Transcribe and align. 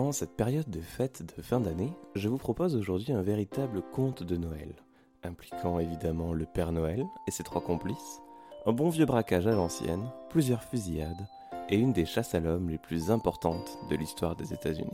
En 0.00 0.12
cette 0.12 0.34
période 0.34 0.70
de 0.70 0.80
fête 0.80 1.22
de 1.36 1.42
fin 1.42 1.60
d'année, 1.60 1.92
je 2.14 2.30
vous 2.30 2.38
propose 2.38 2.74
aujourd'hui 2.74 3.12
un 3.12 3.20
véritable 3.20 3.82
conte 3.92 4.22
de 4.22 4.38
Noël, 4.38 4.74
impliquant 5.22 5.78
évidemment 5.78 6.32
le 6.32 6.46
Père 6.46 6.72
Noël 6.72 7.04
et 7.28 7.30
ses 7.30 7.42
trois 7.42 7.60
complices, 7.60 8.22
un 8.64 8.72
bon 8.72 8.88
vieux 8.88 9.04
braquage 9.04 9.46
à 9.46 9.52
l'ancienne, 9.52 10.10
plusieurs 10.30 10.62
fusillades 10.62 11.28
et 11.68 11.76
une 11.76 11.92
des 11.92 12.06
chasses 12.06 12.34
à 12.34 12.40
l'homme 12.40 12.70
les 12.70 12.78
plus 12.78 13.10
importantes 13.10 13.78
de 13.90 13.96
l'histoire 13.96 14.36
des 14.36 14.54
États-Unis. 14.54 14.88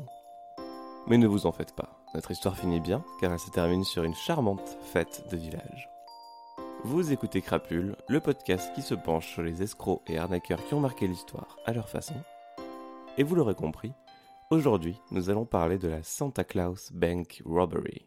Mais 1.06 1.18
ne 1.18 1.28
vous 1.28 1.46
en 1.46 1.52
faites 1.52 1.76
pas, 1.76 2.00
notre 2.16 2.32
histoire 2.32 2.58
finit 2.58 2.80
bien 2.80 3.04
car 3.20 3.32
elle 3.32 3.38
se 3.38 3.50
termine 3.50 3.84
sur 3.84 4.02
une 4.02 4.16
charmante 4.16 4.76
fête 4.82 5.24
de 5.30 5.36
village. 5.36 5.88
Vous 6.82 7.12
écoutez 7.12 7.42
Crapule, 7.42 7.94
le 8.08 8.18
podcast 8.18 8.72
qui 8.74 8.82
se 8.82 8.96
penche 8.96 9.28
sur 9.28 9.44
les 9.44 9.62
escrocs 9.62 10.02
et 10.08 10.18
arnaqueurs 10.18 10.66
qui 10.66 10.74
ont 10.74 10.80
marqué 10.80 11.06
l'histoire 11.06 11.58
à 11.64 11.72
leur 11.72 11.88
façon. 11.88 12.16
Et 13.18 13.22
vous 13.22 13.36
l'aurez 13.36 13.54
compris, 13.54 13.92
Aujourd'hui, 14.48 15.00
nous 15.10 15.28
allons 15.28 15.44
parler 15.44 15.76
de 15.76 15.88
la 15.88 16.04
Santa 16.04 16.44
Claus 16.44 16.92
Bank 16.92 17.42
Robbery. 17.44 18.06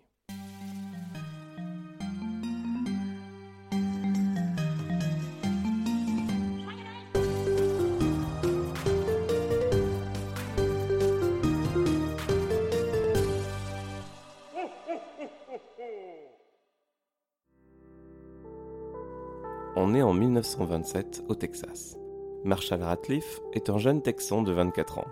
On 19.75 19.93
est 19.93 20.01
en 20.01 20.13
1927 20.13 21.25
au 21.27 21.35
Texas. 21.35 21.97
Marshall 22.45 22.81
Ratliff 22.81 23.41
est 23.51 23.69
un 23.69 23.77
jeune 23.77 24.01
Texan 24.01 24.41
de 24.43 24.53
24 24.53 24.99
ans 24.99 25.07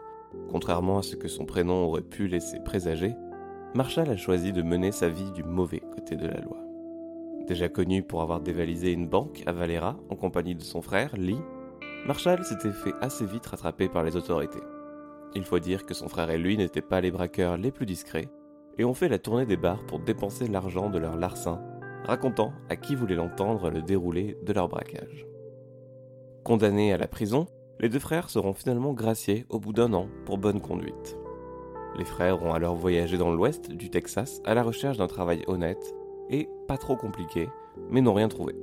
Contrairement 0.50 1.00
à 1.00 1.04
ce 1.04 1.16
que 1.16 1.28
son 1.28 1.46
prénom 1.46 1.86
aurait 1.86 2.02
pu 2.02 2.28
laisser 2.28 2.60
présager, 2.60 3.16
Marshall 3.74 4.10
a 4.10 4.18
choisi 4.18 4.54
de 4.54 4.62
mener 4.62 4.92
sa 4.92 5.10
vie 5.10 5.32
du 5.32 5.44
mauvais 5.44 5.80
côté 5.80 6.16
de 6.16 6.28
la 6.28 6.40
loi. 6.40 6.58
Déjà 7.48 7.70
connu 7.70 8.04
pour 8.04 8.22
avoir 8.22 8.42
dévalisé 8.42 8.92
une 8.92 9.08
banque 9.08 9.44
à 9.46 9.52
Valera 9.52 9.98
en 10.10 10.16
compagnie 10.16 10.56
de 10.56 10.64
son 10.64 10.82
frère, 10.82 11.16
Lee, 11.16 11.40
Marshall 12.06 12.44
s'était 12.44 12.72
fait 12.72 12.94
assez 13.02 13.26
vite 13.26 13.46
rattraper 13.46 13.88
par 13.88 14.04
les 14.04 14.16
autorités. 14.16 14.64
Il 15.36 15.44
faut 15.44 15.60
dire 15.60 15.86
que 15.86 15.94
son 15.94 16.08
frère 16.08 16.30
et 16.30 16.38
lui 16.38 16.58
n'étaient 16.58 16.82
pas 16.82 17.02
les 17.02 17.12
braqueurs 17.12 17.58
les 17.58 17.72
plus 17.72 17.86
discrets 17.86 18.30
et 18.78 18.86
ont 18.86 18.94
fait 18.94 19.10
la 19.10 19.20
tournée 19.20 19.46
des 19.46 19.58
bars 19.58 19.86
pour 19.86 20.00
dépenser 20.00 20.48
l'argent 20.48 20.90
de 20.90 20.98
leur 20.98 21.18
larcin, 21.18 21.62
racontant 22.04 22.54
à 22.70 22.76
qui 22.76 22.96
voulait 22.96 23.16
l'entendre 23.16 23.70
le 23.70 23.82
déroulé 23.82 24.38
de 24.46 24.54
leur 24.54 24.70
braquage. 24.70 25.26
Condamnés 26.44 26.94
à 26.94 26.98
la 26.98 27.08
prison, 27.08 27.48
les 27.80 27.90
deux 27.90 28.00
frères 28.00 28.30
seront 28.30 28.54
finalement 28.54 28.94
graciés 28.94 29.46
au 29.50 29.60
bout 29.60 29.74
d'un 29.74 29.94
an 29.94 30.08
pour 30.26 30.38
bonne 30.38 30.62
conduite. 30.62 31.18
Les 31.98 32.06
frères 32.06 32.44
ont 32.44 32.54
alors 32.54 32.76
voyagé 32.76 33.18
dans 33.18 33.32
l'ouest 33.32 33.72
du 33.72 33.90
Texas 33.90 34.42
à 34.46 34.54
la 34.54 34.64
recherche 34.64 34.98
d'un 34.98 35.08
travail 35.08 35.44
honnête 35.48 35.96
et 36.30 36.50
pas 36.68 36.78
trop 36.78 36.96
compliqué, 36.96 37.50
mais 37.90 38.02
n'ont 38.02 38.14
rien 38.14 38.28
trouvé. 38.28 38.56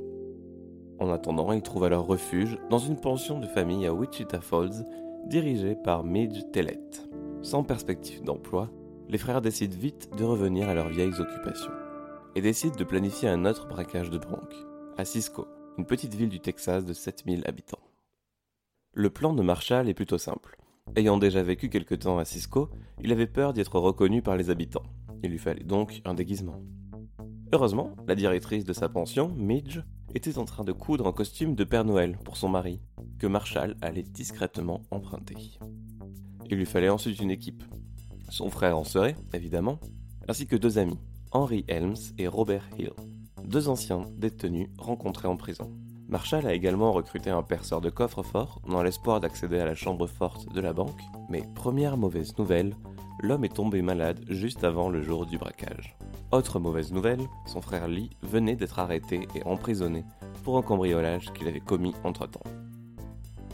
En 0.99 1.11
attendant, 1.11 1.53
ils 1.53 1.63
trouvent 1.63 1.85
alors 1.85 2.07
refuge 2.07 2.59
dans 2.71 2.79
une 2.79 3.01
pension 3.01 3.41
de 3.41 3.47
famille 3.47 3.87
à 3.87 3.95
Wichita 3.95 4.41
Falls 4.41 4.85
dirigée 5.27 5.75
par 5.75 6.05
Midge 6.05 6.43
Tellett. 6.53 7.09
Sans 7.43 7.65
perspective 7.65 8.23
d'emploi, 8.23 8.71
les 9.09 9.19
frères 9.19 9.41
décident 9.41 9.77
vite 9.77 10.11
de 10.17 10.25
revenir 10.25 10.69
à 10.69 10.75
leurs 10.75 10.89
vieilles 10.89 11.21
occupations 11.21 11.73
et 12.37 12.41
décident 12.41 12.77
de 12.77 12.85
planifier 12.85 13.29
un 13.29 13.45
autre 13.45 13.69
braquage 13.69 14.11
de 14.11 14.19
banque 14.19 14.55
à 14.97 15.05
Cisco, 15.05 15.47
une 15.79 15.87
petite 15.87 16.15
ville 16.15 16.29
du 16.29 16.41
Texas 16.41 16.85
de 16.85 16.93
7000 16.93 17.43
habitants. 17.47 17.84
Le 18.97 19.11
plan 19.11 19.35
de 19.35 19.43
Marshall 19.43 19.89
est 19.89 19.95
plutôt 19.95 20.19
simple. 20.19 20.57
Ayant 20.95 21.19
déjà 21.19 21.43
vécu 21.43 21.69
quelque 21.69 21.97
temps 21.97 22.19
à 22.19 22.25
Cisco, 22.25 22.71
il 23.03 23.11
avait 23.11 23.27
peur 23.27 23.53
d'y 23.53 23.61
être 23.61 23.81
reconnu 23.81 24.23
par 24.23 24.37
les 24.37 24.51
habitants. 24.51 24.85
Il 25.25 25.31
lui 25.31 25.39
fallait 25.39 25.65
donc 25.65 26.01
un 26.05 26.15
déguisement. 26.15 26.63
Heureusement, 27.53 27.97
la 28.07 28.15
directrice 28.15 28.65
de 28.65 28.73
sa 28.73 28.89
pension, 28.89 29.35
Midge, 29.37 29.81
était 30.15 30.39
en 30.39 30.45
train 30.45 30.63
de 30.63 30.71
coudre 30.71 31.09
un 31.09 31.13
costume 31.13 31.57
de 31.57 31.65
Père 31.65 31.85
Noël 31.85 32.17
pour 32.25 32.37
son 32.37 32.49
mari, 32.49 32.81
que 33.19 33.27
Marshall 33.27 33.75
allait 33.83 34.05
discrètement 34.05 34.83
emprunter. 34.93 35.59
Il 36.49 36.57
lui 36.57 36.67
fallait 36.67 36.89
ensuite 36.89 37.21
une 37.21 37.33
équipe. 37.33 37.65
Son 38.29 38.49
frère 38.49 38.79
en 38.79 38.85
serait, 38.85 39.17
évidemment, 39.33 39.81
ainsi 40.29 40.47
que 40.47 40.55
deux 40.55 40.79
amis, 40.79 41.01
Henry 41.33 41.65
Helms 41.67 42.13
et 42.17 42.29
Robert 42.29 42.69
Hill, 42.79 42.93
deux 43.43 43.69
anciens 43.69 44.03
détenus 44.17 44.69
rencontrés 44.79 45.27
en 45.27 45.37
prison. 45.37 45.73
Marshall 46.15 46.47
a 46.47 46.55
également 46.55 46.93
recruté 46.93 47.31
un 47.31 47.43
perceur 47.43 47.81
de 47.81 47.91
coffre-fort 47.91 48.61
dans 48.69 48.85
l'espoir 48.85 49.19
d'accéder 49.19 49.59
à 49.59 49.65
la 49.65 49.75
chambre 49.75 50.07
forte 50.07 50.49
de 50.55 50.61
la 50.61 50.73
banque, 50.73 51.01
mais 51.29 51.43
première 51.57 51.97
mauvaise 51.97 52.39
nouvelle, 52.39 52.77
l'homme 53.21 53.45
est 53.45 53.57
tombé 53.57 53.83
malade 53.83 54.25
juste 54.29 54.63
avant 54.63 54.91
le 54.91 55.03
jour 55.03 55.27
du 55.27 55.39
braquage. 55.39 55.97
Autre 56.31 56.61
mauvaise 56.61 56.93
nouvelle, 56.93 57.23
son 57.47 57.61
frère 57.61 57.89
Lee 57.89 58.11
venait 58.23 58.55
d'être 58.55 58.79
arrêté 58.79 59.27
et 59.35 59.43
emprisonné 59.43 60.05
pour 60.45 60.57
un 60.57 60.63
cambriolage 60.63 61.33
qu'il 61.33 61.49
avait 61.49 61.59
commis 61.59 61.97
entre-temps. 62.05 62.49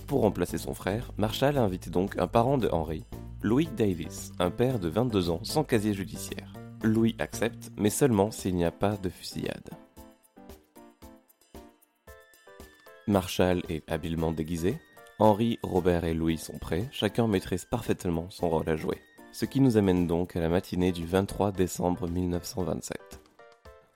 Pour 0.06 0.20
remplacer 0.20 0.58
son 0.58 0.74
frère, 0.74 1.12
Marshall 1.16 1.56
a 1.56 1.62
invité 1.62 1.88
donc 1.88 2.18
un 2.18 2.26
parent 2.26 2.58
de 2.58 2.68
Henry, 2.70 3.06
Louis 3.40 3.70
Davis, 3.74 4.32
un 4.38 4.50
père 4.50 4.78
de 4.78 4.88
22 4.88 5.30
ans 5.30 5.40
sans 5.44 5.64
casier 5.64 5.94
judiciaire. 5.94 6.52
Louis 6.82 7.16
accepte, 7.20 7.72
mais 7.78 7.88
seulement 7.88 8.30
s'il 8.30 8.54
n'y 8.54 8.66
a 8.66 8.70
pas 8.70 8.98
de 8.98 9.08
fusillade. 9.08 9.70
Marshall 13.10 13.62
est 13.68 13.82
habilement 13.90 14.30
déguisé, 14.30 14.78
Henri, 15.18 15.58
Robert 15.62 16.04
et 16.04 16.14
Louis 16.14 16.38
sont 16.38 16.58
prêts, 16.58 16.88
chacun 16.92 17.26
maîtrise 17.26 17.64
parfaitement 17.64 18.26
son 18.30 18.48
rôle 18.48 18.68
à 18.68 18.76
jouer. 18.76 18.98
Ce 19.32 19.44
qui 19.44 19.60
nous 19.60 19.76
amène 19.76 20.06
donc 20.06 20.36
à 20.36 20.40
la 20.40 20.48
matinée 20.48 20.92
du 20.92 21.04
23 21.04 21.52
décembre 21.52 22.08
1927. 22.08 23.20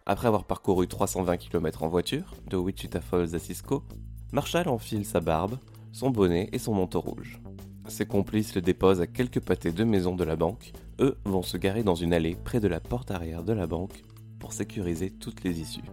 Après 0.05 0.27
avoir 0.27 0.45
parcouru 0.45 0.89
320 0.89 1.37
km 1.37 1.85
en 1.85 1.89
voiture, 1.89 2.35
de 2.51 2.57
Wichita 2.57 3.01
Falls 3.01 3.35
à 3.35 3.39
Cisco, 3.39 3.85
Marshall 4.33 4.69
enfile 4.69 5.07
sa 5.07 5.21
barbe, 5.21 5.59
son 5.93 6.11
bonnet 6.11 6.49
et 6.53 6.59
son 6.59 6.75
manteau 6.75 7.01
rouge. 7.01 7.41
Ses 7.87 8.07
complices 8.07 8.55
le 8.55 8.63
déposent 8.63 9.01
à 9.01 9.07
quelques 9.07 9.41
pâtés 9.41 9.73
de 9.73 9.85
maison 9.85 10.17
de 10.17 10.25
la 10.25 10.37
banque. 10.37 10.73
Eux 11.01 11.17
vont 11.25 11.43
se 11.43 11.57
garer 11.57 11.85
dans 11.85 11.95
une 11.95 12.13
allée 12.13 12.35
près 12.35 12.59
de 12.59 12.69
la 12.69 12.81
porte 12.81 13.13
arrière 13.13 13.45
de 13.45 13.53
la 13.53 13.67
banque 13.67 14.03
pour 14.41 14.53
sécuriser 14.53 15.11
toutes 15.11 15.45
les 15.45 15.61
issues. 15.61 15.85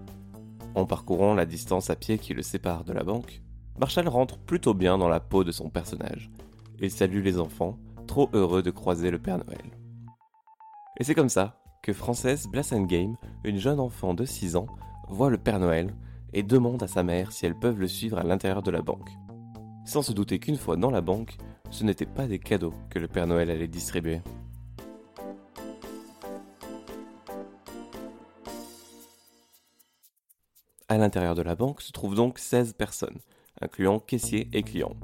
En 0.73 0.85
parcourant 0.85 1.33
la 1.33 1.45
distance 1.45 1.89
à 1.89 1.95
pied 1.95 2.17
qui 2.17 2.33
le 2.33 2.41
sépare 2.41 2.83
de 2.83 2.93
la 2.93 3.03
banque, 3.03 3.41
Marshall 3.79 4.07
rentre 4.07 4.37
plutôt 4.37 4.73
bien 4.73 4.97
dans 4.97 5.09
la 5.09 5.19
peau 5.19 5.43
de 5.43 5.51
son 5.51 5.69
personnage. 5.69 6.31
Il 6.79 6.91
salue 6.91 7.23
les 7.23 7.39
enfants, 7.39 7.77
trop 8.07 8.29
heureux 8.33 8.63
de 8.63 8.71
croiser 8.71 9.11
le 9.11 9.19
Père 9.19 9.37
Noël. 9.37 9.71
Et 10.97 11.03
c'est 11.03 11.15
comme 11.15 11.29
ça 11.29 11.61
que 11.83 11.93
Frances 11.93 12.47
Blassengame, 12.47 13.17
une 13.43 13.57
jeune 13.57 13.79
enfant 13.79 14.13
de 14.13 14.25
6 14.25 14.55
ans, 14.55 14.67
voit 15.09 15.29
le 15.29 15.37
Père 15.37 15.59
Noël 15.59 15.93
et 16.33 16.43
demande 16.43 16.83
à 16.83 16.87
sa 16.87 17.03
mère 17.03 17.31
si 17.31 17.45
elles 17.45 17.59
peuvent 17.59 17.79
le 17.79 17.87
suivre 17.87 18.17
à 18.17 18.23
l'intérieur 18.23 18.61
de 18.61 18.71
la 18.71 18.81
banque. 18.81 19.09
Sans 19.85 20.01
se 20.01 20.13
douter 20.13 20.39
qu'une 20.39 20.57
fois 20.57 20.77
dans 20.77 20.91
la 20.91 21.01
banque, 21.01 21.37
ce 21.69 21.83
n'étaient 21.83 22.05
pas 22.05 22.27
des 22.27 22.39
cadeaux 22.39 22.73
que 22.89 22.99
le 22.99 23.07
Père 23.07 23.27
Noël 23.27 23.49
allait 23.49 23.67
distribuer. 23.67 24.21
À 30.91 30.97
l'intérieur 30.97 31.35
de 31.35 31.41
la 31.41 31.55
banque 31.55 31.79
se 31.79 31.93
trouvent 31.93 32.15
donc 32.15 32.37
16 32.37 32.73
personnes, 32.73 33.19
incluant 33.61 33.97
caissiers 33.97 34.49
et 34.51 34.61
clients. 34.61 34.97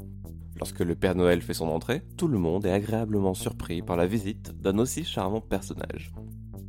Lorsque 0.57 0.81
le 0.81 0.95
Père 0.95 1.15
Noël 1.15 1.41
fait 1.41 1.53
son 1.53 1.69
entrée, 1.69 2.01
tout 2.17 2.27
le 2.27 2.37
monde 2.37 2.65
est 2.65 2.73
agréablement 2.73 3.33
surpris 3.33 3.81
par 3.81 3.95
la 3.95 4.05
visite 4.05 4.51
d'un 4.59 4.79
aussi 4.79 5.05
charmant 5.05 5.39
personnage. 5.39 6.11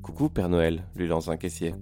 Coucou 0.04 0.28
Père 0.28 0.48
Noël, 0.48 0.84
lui 0.94 1.08
lance 1.08 1.26
un 1.26 1.36
caissier. 1.36 1.74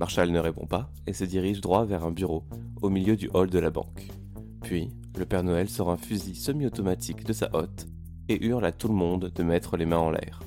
Marshall 0.00 0.30
ne 0.30 0.38
répond 0.38 0.64
pas 0.64 0.90
et 1.06 1.12
se 1.12 1.24
dirige 1.24 1.60
droit 1.60 1.84
vers 1.84 2.06
un 2.06 2.10
bureau, 2.10 2.44
au 2.80 2.88
milieu 2.88 3.16
du 3.16 3.28
hall 3.34 3.50
de 3.50 3.58
la 3.58 3.68
banque. 3.68 4.08
Puis, 4.62 4.88
le 5.14 5.26
Père 5.26 5.44
Noël 5.44 5.68
sort 5.68 5.90
un 5.90 5.98
fusil 5.98 6.36
semi-automatique 6.36 7.24
de 7.24 7.34
sa 7.34 7.50
hotte 7.54 7.86
et 8.30 8.42
hurle 8.46 8.64
à 8.64 8.72
tout 8.72 8.88
le 8.88 8.94
monde 8.94 9.30
de 9.34 9.42
mettre 9.42 9.76
les 9.76 9.84
mains 9.84 9.98
en 9.98 10.10
l'air. 10.10 10.40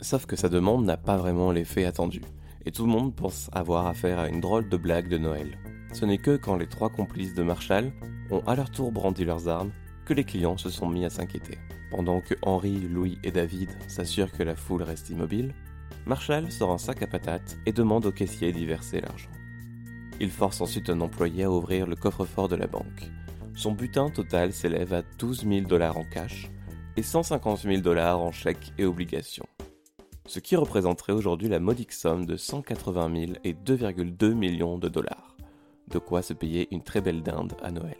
Sauf 0.00 0.26
que 0.26 0.34
sa 0.34 0.48
demande 0.48 0.84
n'a 0.84 0.96
pas 0.96 1.16
vraiment 1.16 1.52
l'effet 1.52 1.84
attendu 1.84 2.22
et 2.64 2.72
tout 2.72 2.86
le 2.86 2.92
monde 2.92 3.14
pense 3.14 3.50
avoir 3.52 3.86
affaire 3.86 4.18
à 4.18 4.28
une 4.28 4.40
drôle 4.40 4.68
de 4.68 4.76
blague 4.76 5.08
de 5.08 5.18
Noël. 5.18 5.58
Ce 5.92 6.04
n'est 6.04 6.18
que 6.18 6.36
quand 6.36 6.56
les 6.56 6.66
trois 6.66 6.90
complices 6.90 7.34
de 7.34 7.42
Marshall 7.42 7.92
ont 8.30 8.42
à 8.46 8.54
leur 8.54 8.70
tour 8.70 8.92
brandi 8.92 9.24
leurs 9.24 9.48
armes 9.48 9.72
que 10.04 10.14
les 10.14 10.24
clients 10.24 10.56
se 10.56 10.70
sont 10.70 10.88
mis 10.88 11.04
à 11.04 11.10
s'inquiéter. 11.10 11.58
Pendant 11.90 12.20
que 12.20 12.34
Henri, 12.42 12.80
Louis 12.80 13.18
et 13.22 13.30
David 13.30 13.70
s'assurent 13.88 14.32
que 14.32 14.42
la 14.42 14.56
foule 14.56 14.82
reste 14.82 15.10
immobile, 15.10 15.54
Marshall 16.06 16.50
sort 16.50 16.72
un 16.72 16.78
sac 16.78 17.02
à 17.02 17.06
patates 17.06 17.58
et 17.66 17.72
demande 17.72 18.06
au 18.06 18.12
caissier 18.12 18.52
d'y 18.52 18.66
verser 18.66 19.00
l'argent. 19.00 19.30
Il 20.20 20.30
force 20.30 20.60
ensuite 20.60 20.90
un 20.90 21.00
employé 21.00 21.44
à 21.44 21.50
ouvrir 21.50 21.86
le 21.86 21.96
coffre-fort 21.96 22.48
de 22.48 22.56
la 22.56 22.66
banque. 22.66 23.10
Son 23.54 23.72
butin 23.72 24.08
total 24.08 24.52
s'élève 24.52 24.94
à 24.94 25.02
12 25.18 25.46
000 25.46 25.66
dollars 25.66 25.98
en 25.98 26.04
cash 26.04 26.50
et 26.96 27.02
150 27.02 27.60
000 27.60 27.80
dollars 27.82 28.20
en 28.20 28.32
chèques 28.32 28.72
et 28.78 28.84
obligations 28.84 29.46
ce 30.26 30.38
qui 30.38 30.56
représenterait 30.56 31.12
aujourd'hui 31.12 31.48
la 31.48 31.60
modique 31.60 31.92
somme 31.92 32.26
de 32.26 32.36
180 32.36 33.26
000 33.26 33.32
et 33.44 33.54
2,2 33.54 34.32
millions 34.32 34.78
de 34.78 34.88
dollars. 34.88 35.36
De 35.88 35.98
quoi 35.98 36.22
se 36.22 36.32
payer 36.32 36.68
une 36.70 36.82
très 36.82 37.00
belle 37.00 37.22
dinde 37.22 37.54
à 37.62 37.70
Noël. 37.70 37.98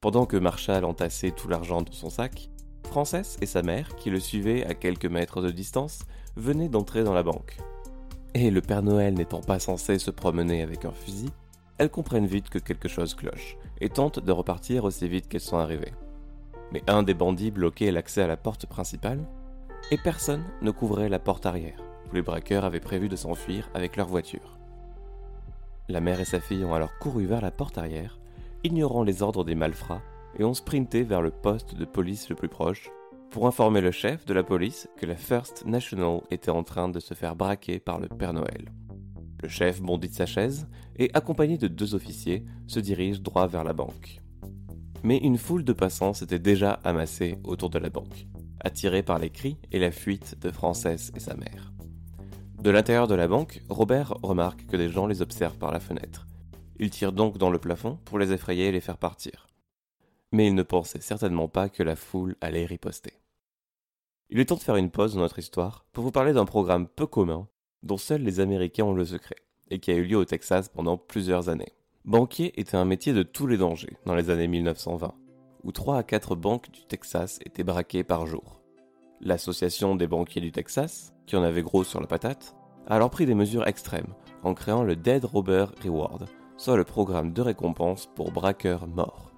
Pendant 0.00 0.26
que 0.26 0.36
Marshall 0.36 0.84
entassait 0.84 1.30
tout 1.30 1.48
l'argent 1.48 1.80
dans 1.82 1.92
son 1.92 2.10
sac, 2.10 2.50
Frances 2.86 3.38
et 3.40 3.46
sa 3.46 3.62
mère, 3.62 3.96
qui 3.96 4.10
le 4.10 4.20
suivaient 4.20 4.64
à 4.66 4.74
quelques 4.74 5.06
mètres 5.06 5.40
de 5.40 5.50
distance, 5.50 6.00
venaient 6.36 6.68
d'entrer 6.68 7.02
dans 7.02 7.14
la 7.14 7.22
banque. 7.22 7.56
Et 8.34 8.50
le 8.50 8.60
Père 8.60 8.82
Noël 8.82 9.14
n'étant 9.14 9.40
pas 9.40 9.58
censé 9.58 9.98
se 9.98 10.10
promener 10.10 10.62
avec 10.62 10.84
un 10.84 10.92
fusil, 10.92 11.30
elles 11.78 11.90
comprennent 11.90 12.26
vite 12.26 12.50
que 12.50 12.58
quelque 12.58 12.88
chose 12.88 13.14
cloche 13.14 13.56
et 13.80 13.88
tentent 13.88 14.20
de 14.20 14.32
repartir 14.32 14.84
aussi 14.84 15.08
vite 15.08 15.28
qu'elles 15.28 15.40
sont 15.40 15.56
arrivées. 15.56 15.92
Mais 16.72 16.82
un 16.86 17.02
des 17.02 17.14
bandits 17.14 17.50
bloquait 17.50 17.90
l'accès 17.90 18.22
à 18.22 18.26
la 18.26 18.36
porte 18.36 18.66
principale 18.66 19.24
et 19.90 19.98
personne 19.98 20.44
ne 20.62 20.70
couvrait 20.70 21.08
la 21.08 21.18
porte 21.18 21.46
arrière, 21.46 21.82
où 22.10 22.14
les 22.14 22.22
braqueurs 22.22 22.64
avaient 22.64 22.80
prévu 22.80 23.08
de 23.08 23.16
s'enfuir 23.16 23.70
avec 23.74 23.96
leur 23.96 24.06
voiture. 24.06 24.58
La 25.88 26.00
mère 26.00 26.20
et 26.20 26.24
sa 26.24 26.40
fille 26.40 26.64
ont 26.64 26.74
alors 26.74 26.98
couru 26.98 27.26
vers 27.26 27.42
la 27.42 27.50
porte 27.50 27.76
arrière, 27.76 28.18
ignorant 28.62 29.02
les 29.02 29.22
ordres 29.22 29.44
des 29.44 29.54
malfrats, 29.54 30.02
et 30.38 30.44
ont 30.44 30.54
sprinté 30.54 31.02
vers 31.02 31.22
le 31.22 31.30
poste 31.30 31.74
de 31.74 31.84
police 31.84 32.28
le 32.28 32.34
plus 32.34 32.48
proche 32.48 32.90
pour 33.30 33.46
informer 33.46 33.80
le 33.80 33.90
chef 33.90 34.24
de 34.26 34.34
la 34.34 34.42
police 34.42 34.88
que 34.96 35.06
la 35.06 35.16
First 35.16 35.66
National 35.66 36.20
était 36.30 36.50
en 36.50 36.62
train 36.62 36.88
de 36.88 37.00
se 37.00 37.14
faire 37.14 37.36
braquer 37.36 37.80
par 37.80 38.00
le 38.00 38.08
Père 38.08 38.32
Noël. 38.32 38.72
Le 39.42 39.48
chef 39.48 39.82
bondit 39.82 40.08
de 40.08 40.14
sa 40.14 40.26
chaise 40.26 40.68
et, 40.96 41.10
accompagné 41.14 41.58
de 41.58 41.68
deux 41.68 41.94
officiers, 41.94 42.44
se 42.66 42.80
dirige 42.80 43.20
droit 43.20 43.46
vers 43.46 43.64
la 43.64 43.72
banque. 43.72 44.20
Mais 45.02 45.18
une 45.18 45.36
foule 45.36 45.64
de 45.64 45.72
passants 45.72 46.14
s'était 46.14 46.38
déjà 46.38 46.80
amassée 46.84 47.36
autour 47.44 47.68
de 47.68 47.78
la 47.78 47.90
banque, 47.90 48.26
attirés 48.64 49.02
par 49.02 49.18
les 49.18 49.30
cris 49.30 49.58
et 49.70 49.78
la 49.78 49.90
fuite 49.90 50.38
de 50.40 50.50
Frances 50.50 50.86
et 50.86 51.20
sa 51.20 51.34
mère. 51.34 51.72
De 52.62 52.70
l'intérieur 52.70 53.06
de 53.06 53.14
la 53.14 53.28
banque, 53.28 53.62
Robert 53.68 54.14
remarque 54.22 54.66
que 54.66 54.76
des 54.76 54.88
gens 54.88 55.06
les 55.06 55.20
observent 55.20 55.58
par 55.58 55.70
la 55.70 55.80
fenêtre. 55.80 56.26
Il 56.78 56.90
tire 56.90 57.12
donc 57.12 57.38
dans 57.38 57.50
le 57.50 57.58
plafond 57.58 57.98
pour 58.04 58.18
les 58.18 58.32
effrayer 58.32 58.68
et 58.68 58.72
les 58.72 58.80
faire 58.80 58.98
partir. 58.98 59.46
Mais 60.32 60.46
il 60.46 60.54
ne 60.54 60.62
pensait 60.62 61.00
certainement 61.00 61.46
pas 61.46 61.68
que 61.68 61.82
la 61.82 61.94
foule 61.94 62.36
allait 62.40 62.64
riposter. 62.64 63.12
Il 64.30 64.40
est 64.40 64.46
temps 64.46 64.56
de 64.56 64.62
faire 64.62 64.76
une 64.76 64.90
pause 64.90 65.14
dans 65.14 65.20
notre 65.20 65.38
histoire 65.38 65.84
pour 65.92 66.02
vous 66.02 66.10
parler 66.10 66.32
d'un 66.32 66.46
programme 66.46 66.88
peu 66.88 67.06
commun 67.06 67.46
dont 67.82 67.98
seuls 67.98 68.22
les 68.22 68.40
Américains 68.40 68.84
ont 68.84 68.94
le 68.94 69.04
secret, 69.04 69.36
et 69.70 69.78
qui 69.78 69.90
a 69.90 69.94
eu 69.94 70.04
lieu 70.04 70.16
au 70.16 70.24
Texas 70.24 70.68
pendant 70.68 70.96
plusieurs 70.96 71.48
années. 71.50 71.74
Banquier 72.04 72.58
était 72.58 72.76
un 72.76 72.84
métier 72.84 73.12
de 73.12 73.22
tous 73.22 73.46
les 73.46 73.58
dangers 73.58 73.96
dans 74.06 74.14
les 74.14 74.30
années 74.30 74.48
1920, 74.48 75.14
où 75.64 75.72
3 75.72 75.98
à 75.98 76.02
4 76.02 76.36
banques 76.36 76.70
du 76.70 76.84
Texas 76.86 77.40
étaient 77.44 77.64
braquées 77.64 78.04
par 78.04 78.26
jour. 78.26 78.60
L'Association 79.20 79.96
des 79.96 80.06
banquiers 80.06 80.40
du 80.40 80.52
Texas, 80.52 81.14
qui 81.26 81.36
en 81.36 81.42
avait 81.42 81.62
gros 81.62 81.84
sur 81.84 82.00
la 82.00 82.06
patate, 82.06 82.54
a 82.86 82.96
alors 82.96 83.10
pris 83.10 83.26
des 83.26 83.34
mesures 83.34 83.66
extrêmes 83.66 84.14
en 84.42 84.54
créant 84.54 84.82
le 84.82 84.94
Dead 84.94 85.24
Robber 85.24 85.66
Reward, 85.82 86.26
soit 86.56 86.76
le 86.76 86.84
programme 86.84 87.32
de 87.32 87.42
récompense 87.42 88.06
pour 88.14 88.30
braqueurs 88.30 88.86
morts. 88.86 89.32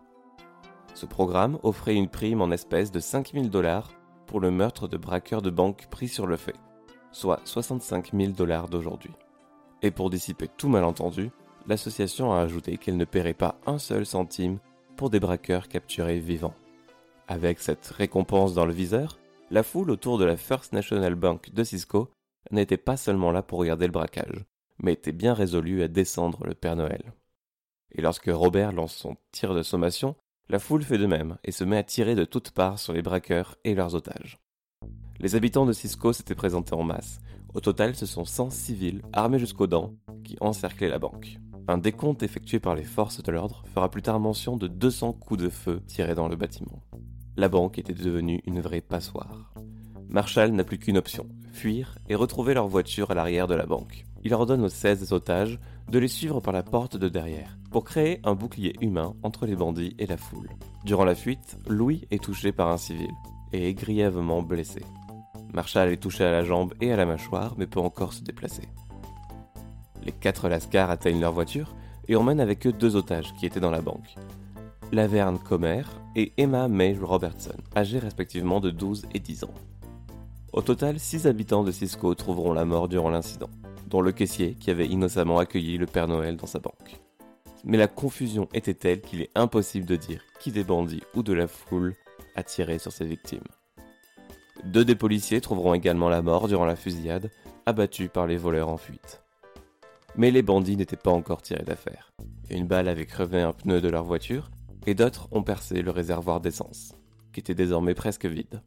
Ce 0.94 1.06
programme 1.06 1.58
offrait 1.62 1.94
une 1.94 2.08
prime 2.08 2.42
en 2.42 2.50
espèces 2.50 2.90
de 2.90 3.00
5000 3.00 3.50
dollars 3.50 3.92
pour 4.26 4.40
le 4.40 4.50
meurtre 4.50 4.88
de 4.88 4.96
braqueurs 4.96 5.42
de 5.42 5.50
banque 5.50 5.86
pris 5.90 6.08
sur 6.08 6.26
le 6.26 6.36
fait 6.36 6.56
soit 7.16 7.40
65 7.44 8.10
000 8.12 8.32
dollars 8.32 8.68
d'aujourd'hui. 8.68 9.12
Et 9.80 9.90
pour 9.90 10.10
dissiper 10.10 10.48
tout 10.48 10.68
malentendu, 10.68 11.30
l'association 11.66 12.34
a 12.34 12.40
ajouté 12.40 12.76
qu'elle 12.76 12.98
ne 12.98 13.06
paierait 13.06 13.32
pas 13.32 13.58
un 13.64 13.78
seul 13.78 14.04
centime 14.04 14.58
pour 14.96 15.10
des 15.10 15.20
braqueurs 15.20 15.68
capturés 15.68 16.18
vivants. 16.18 16.54
Avec 17.28 17.60
cette 17.60 17.86
récompense 17.86 18.54
dans 18.54 18.66
le 18.66 18.72
viseur, 18.72 19.18
la 19.50 19.62
foule 19.62 19.90
autour 19.90 20.18
de 20.18 20.24
la 20.24 20.36
First 20.36 20.72
National 20.72 21.14
Bank 21.14 21.52
de 21.52 21.64
Cisco 21.64 22.10
n'était 22.50 22.76
pas 22.76 22.96
seulement 22.96 23.30
là 23.30 23.42
pour 23.42 23.58
regarder 23.58 23.86
le 23.86 23.92
braquage, 23.92 24.44
mais 24.78 24.94
était 24.94 25.12
bien 25.12 25.34
résolue 25.34 25.82
à 25.82 25.88
descendre 25.88 26.46
le 26.46 26.54
Père 26.54 26.76
Noël. 26.76 27.12
Et 27.92 28.02
lorsque 28.02 28.30
Robert 28.30 28.72
lance 28.72 28.94
son 28.94 29.16
tir 29.32 29.54
de 29.54 29.62
sommation, 29.62 30.16
la 30.48 30.58
foule 30.58 30.82
fait 30.82 30.98
de 30.98 31.06
même 31.06 31.38
et 31.44 31.52
se 31.52 31.64
met 31.64 31.78
à 31.78 31.82
tirer 31.82 32.14
de 32.14 32.24
toutes 32.24 32.50
parts 32.50 32.78
sur 32.78 32.92
les 32.92 33.02
braqueurs 33.02 33.56
et 33.64 33.74
leurs 33.74 33.94
otages. 33.94 34.38
Les 35.18 35.34
habitants 35.34 35.66
de 35.66 35.72
Cisco 35.72 36.12
s'étaient 36.12 36.34
présentés 36.34 36.74
en 36.74 36.82
masse. 36.82 37.20
Au 37.54 37.60
total, 37.60 37.96
ce 37.96 38.06
sont 38.06 38.24
100 38.24 38.50
civils, 38.50 39.02
armés 39.12 39.38
jusqu'aux 39.38 39.66
dents, 39.66 39.94
qui 40.24 40.36
encerclaient 40.40 40.88
la 40.88 40.98
banque. 40.98 41.38
Un 41.68 41.78
décompte 41.78 42.22
effectué 42.22 42.60
par 42.60 42.76
les 42.76 42.84
forces 42.84 43.22
de 43.22 43.32
l'ordre 43.32 43.64
fera 43.74 43.90
plus 43.90 44.02
tard 44.02 44.20
mention 44.20 44.56
de 44.56 44.68
200 44.68 45.14
coups 45.14 45.42
de 45.42 45.48
feu 45.48 45.82
tirés 45.86 46.14
dans 46.14 46.28
le 46.28 46.36
bâtiment. 46.36 46.80
La 47.36 47.48
banque 47.48 47.78
était 47.78 47.92
devenue 47.92 48.40
une 48.46 48.60
vraie 48.60 48.80
passoire. 48.80 49.52
Marshall 50.08 50.52
n'a 50.52 50.62
plus 50.62 50.78
qu'une 50.78 50.96
option, 50.96 51.26
fuir 51.52 51.98
et 52.08 52.14
retrouver 52.14 52.54
leur 52.54 52.68
voiture 52.68 53.10
à 53.10 53.14
l'arrière 53.14 53.48
de 53.48 53.56
la 53.56 53.66
banque. 53.66 54.04
Il 54.22 54.32
ordonne 54.32 54.64
aux 54.64 54.68
16 54.68 55.12
otages 55.12 55.58
de 55.90 55.98
les 55.98 56.08
suivre 56.08 56.40
par 56.40 56.52
la 56.52 56.62
porte 56.62 56.96
de 56.96 57.08
derrière, 57.08 57.58
pour 57.72 57.84
créer 57.84 58.20
un 58.24 58.34
bouclier 58.34 58.74
humain 58.80 59.14
entre 59.24 59.46
les 59.46 59.56
bandits 59.56 59.94
et 59.98 60.06
la 60.06 60.16
foule. 60.16 60.50
Durant 60.84 61.04
la 61.04 61.16
fuite, 61.16 61.58
Louis 61.68 62.06
est 62.12 62.22
touché 62.22 62.52
par 62.52 62.68
un 62.68 62.76
civil 62.76 63.10
et 63.52 63.68
est 63.68 63.74
grièvement 63.74 64.42
blessé. 64.42 64.82
Marshall 65.52 65.90
est 65.90 65.96
touché 65.96 66.24
à 66.24 66.30
la 66.30 66.44
jambe 66.44 66.74
et 66.80 66.92
à 66.92 66.96
la 66.96 67.06
mâchoire, 67.06 67.54
mais 67.58 67.66
peut 67.66 67.80
encore 67.80 68.12
se 68.12 68.22
déplacer. 68.22 68.68
Les 70.06 70.12
quatre 70.12 70.48
lascars 70.48 70.88
atteignent 70.88 71.20
leur 71.20 71.32
voiture 71.32 71.74
et 72.06 72.14
emmènent 72.14 72.40
avec 72.40 72.64
eux 72.64 72.72
deux 72.72 72.94
otages 72.94 73.34
qui 73.34 73.44
étaient 73.44 73.58
dans 73.58 73.72
la 73.72 73.82
banque. 73.82 74.14
Laverne 74.92 75.40
Comer 75.40 75.82
et 76.14 76.32
Emma 76.36 76.68
May 76.68 76.96
Robertson, 76.96 77.56
âgés 77.76 77.98
respectivement 77.98 78.60
de 78.60 78.70
12 78.70 79.06
et 79.14 79.18
10 79.18 79.44
ans. 79.44 79.54
Au 80.52 80.62
total, 80.62 81.00
six 81.00 81.26
habitants 81.26 81.64
de 81.64 81.72
Cisco 81.72 82.14
trouveront 82.14 82.52
la 82.52 82.64
mort 82.64 82.86
durant 82.86 83.10
l'incident, 83.10 83.50
dont 83.88 84.00
le 84.00 84.12
caissier 84.12 84.54
qui 84.54 84.70
avait 84.70 84.86
innocemment 84.86 85.38
accueilli 85.38 85.76
le 85.76 85.86
Père 85.86 86.06
Noël 86.06 86.36
dans 86.36 86.46
sa 86.46 86.60
banque. 86.60 87.00
Mais 87.64 87.76
la 87.76 87.88
confusion 87.88 88.48
était 88.54 88.74
telle 88.74 89.00
qu'il 89.00 89.22
est 89.22 89.30
impossible 89.34 89.86
de 89.86 89.96
dire 89.96 90.22
qui 90.38 90.52
des 90.52 90.62
bandits 90.62 91.02
ou 91.16 91.24
de 91.24 91.32
la 91.32 91.48
foule 91.48 91.96
a 92.36 92.44
tiré 92.44 92.78
sur 92.78 92.92
ses 92.92 93.06
victimes. 93.06 93.40
Deux 94.64 94.84
des 94.84 94.94
policiers 94.94 95.40
trouveront 95.40 95.74
également 95.74 96.08
la 96.08 96.22
mort 96.22 96.46
durant 96.46 96.64
la 96.64 96.76
fusillade, 96.76 97.32
abattus 97.66 98.08
par 98.08 98.28
les 98.28 98.36
voleurs 98.36 98.68
en 98.68 98.76
fuite. 98.76 99.25
Mais 100.16 100.30
les 100.30 100.42
bandits 100.42 100.76
n'étaient 100.76 100.96
pas 100.96 101.10
encore 101.10 101.42
tirés 101.42 101.64
d'affaire. 101.64 102.12
Une 102.50 102.66
balle 102.66 102.88
avait 102.88 103.06
crevé 103.06 103.42
un 103.42 103.52
pneu 103.52 103.80
de 103.80 103.88
leur 103.88 104.04
voiture, 104.04 104.50
et 104.86 104.94
d'autres 104.94 105.28
ont 105.32 105.42
percé 105.42 105.82
le 105.82 105.90
réservoir 105.90 106.40
d'essence, 106.40 106.94
qui 107.32 107.40
était 107.40 107.54
désormais 107.54 107.94
presque 107.94 108.26
vide. 108.26 108.62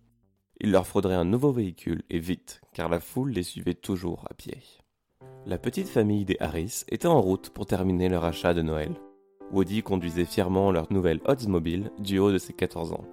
Il 0.59 0.71
leur 0.71 0.85
faudrait 0.85 1.15
un 1.15 1.25
nouveau 1.25 1.51
véhicule, 1.51 2.03
et 2.09 2.19
vite, 2.19 2.61
car 2.73 2.89
la 2.89 2.99
foule 2.99 3.31
les 3.31 3.43
suivait 3.43 3.73
toujours 3.73 4.25
à 4.29 4.33
pied. 4.33 4.59
La 5.45 5.57
petite 5.57 5.87
famille 5.87 6.25
des 6.25 6.37
Harris 6.39 6.83
était 6.89 7.07
en 7.07 7.21
route 7.21 7.49
pour 7.49 7.65
terminer 7.65 8.09
leur 8.09 8.25
achat 8.25 8.53
de 8.53 8.61
Noël. 8.61 8.91
Woody 9.51 9.81
conduisait 9.81 10.25
fièrement 10.25 10.71
leur 10.71 10.91
nouvelle 10.91 11.21
Oldsmobile 11.25 11.91
du 11.97 12.19
haut 12.19 12.31
de 12.31 12.37
ses 12.37 12.53
14 12.53 12.93
ans. 12.93 13.05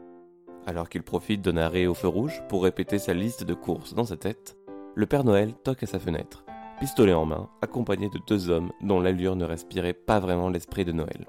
Alors 0.66 0.88
qu'il 0.88 1.02
profite 1.02 1.40
d'un 1.40 1.56
arrêt 1.56 1.86
au 1.86 1.94
feu 1.94 2.08
rouge 2.08 2.42
pour 2.48 2.64
répéter 2.64 2.98
sa 2.98 3.14
liste 3.14 3.44
de 3.44 3.54
courses 3.54 3.94
dans 3.94 4.04
sa 4.04 4.16
tête, 4.16 4.56
le 4.94 5.06
Père 5.06 5.24
Noël 5.24 5.54
toque 5.62 5.84
à 5.84 5.86
sa 5.86 6.00
fenêtre, 6.00 6.44
pistolet 6.78 7.12
en 7.12 7.26
main, 7.26 7.48
accompagné 7.62 8.08
de 8.08 8.20
deux 8.26 8.50
hommes 8.50 8.70
dont 8.82 9.00
l'allure 9.00 9.36
ne 9.36 9.44
respirait 9.44 9.92
pas 9.92 10.20
vraiment 10.20 10.50
l'esprit 10.50 10.84
de 10.84 10.92
Noël. 10.92 11.26